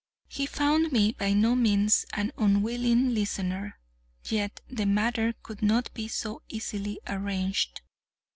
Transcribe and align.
He 0.27 0.47
found 0.47 0.91
me 0.91 1.11
by 1.11 1.33
no 1.33 1.55
means 1.55 2.07
an 2.13 2.31
unwilling 2.35 3.13
listener—yet 3.13 4.59
the 4.67 4.87
matter 4.87 5.35
could 5.43 5.61
not 5.61 5.93
be 5.93 6.07
so 6.07 6.41
easily 6.49 6.99
arranged. 7.05 7.81